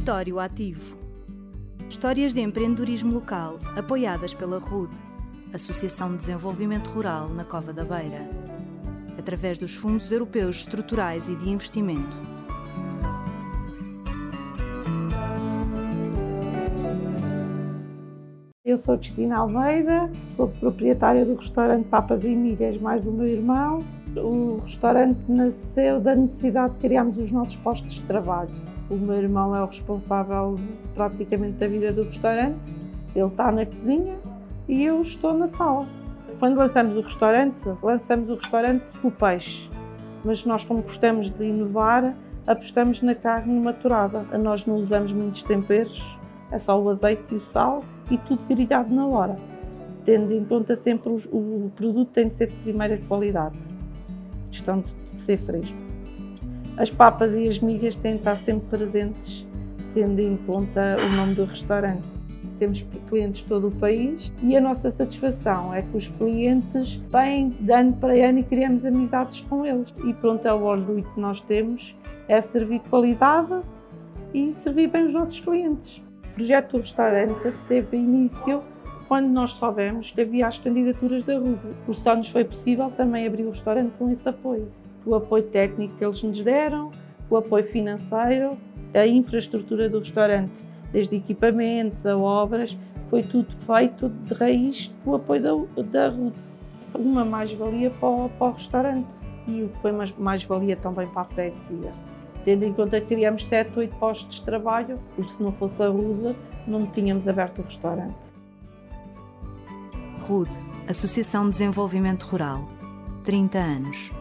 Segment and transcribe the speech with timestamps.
[0.00, 0.96] Território Ativo.
[1.90, 4.90] Histórias de empreendedorismo local apoiadas pela RUD,
[5.52, 8.26] Associação de Desenvolvimento Rural na Cova da Beira,
[9.18, 12.16] através dos Fundos Europeus Estruturais e de Investimento.
[18.64, 23.80] Eu sou Cristina Almeida, sou proprietária do restaurante Papas e Migas, mais o meu irmão.
[24.16, 28.79] O restaurante nasceu da necessidade de criarmos os nossos postos de trabalho.
[28.90, 30.56] O meu irmão é o responsável
[30.96, 32.74] praticamente da vida do restaurante,
[33.14, 34.18] ele está na cozinha
[34.68, 35.86] e eu estou na sala.
[36.40, 39.70] Quando lançamos o restaurante, lançamos o restaurante com o peixe,
[40.24, 44.22] mas nós, como gostamos de inovar, apostamos na carne maturada.
[44.36, 46.18] Nós não usamos muitos temperos,
[46.50, 49.36] é só o azeite e o sal e tudo grelhado na hora,
[50.04, 53.58] tendo em conta sempre o, o produto tem de ser de primeira qualidade,
[54.50, 55.89] questão de ser fresco.
[56.76, 59.46] As papas e as migas têm de estar sempre presentes,
[59.92, 62.02] tendo em conta o nome do restaurante.
[62.58, 67.48] Temos clientes de todo o país e a nossa satisfação é que os clientes vêm
[67.48, 69.94] de ano para ano e criamos amizades com eles.
[70.04, 71.96] E pronto, é o orgulho que nós temos,
[72.28, 73.60] é servir qualidade
[74.32, 76.02] e servir bem os nossos clientes.
[76.32, 78.62] O projeto do restaurante teve início
[79.08, 81.58] quando nós soubemos que havia as candidaturas da RUB.
[81.88, 84.70] O só nos foi possível também abrir o restaurante com esse apoio.
[85.04, 86.90] O apoio técnico que eles nos deram,
[87.28, 88.56] o apoio financeiro,
[88.94, 92.76] a infraestrutura do restaurante, desde equipamentos a obras,
[93.08, 96.34] foi tudo feito de raiz com o apoio da, da RUD.
[96.90, 99.08] Foi uma mais-valia para, para o restaurante
[99.46, 101.92] e o que foi mais-valia também para a freguesia
[102.44, 105.88] tendo em conta que criamos 7, 8 postos de trabalho, porque se não fosse a
[105.88, 106.34] RUD,
[106.66, 108.16] não tínhamos aberto o restaurante.
[110.22, 110.50] RUD,
[110.88, 112.66] Associação de Desenvolvimento Rural,
[113.24, 114.12] 30 anos.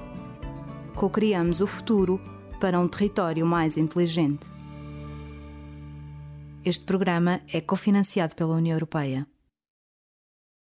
[0.96, 2.20] Co-criamos o futuro
[2.60, 4.52] para um território mais inteligente.
[6.64, 9.26] Este programa é cofinanciado pela União Europeia.